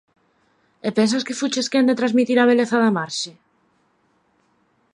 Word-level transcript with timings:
E 0.87 0.89
pensas 0.97 1.25
que 1.27 1.37
fuches 1.41 1.69
quen 1.71 1.85
de 1.89 1.99
transmitir 1.99 2.37
a 2.39 2.49
beleza 2.51 2.77
da 2.83 2.95
marxe. 2.97 3.31